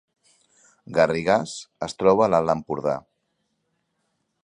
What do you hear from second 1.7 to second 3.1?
es troba a l’Alt Empordà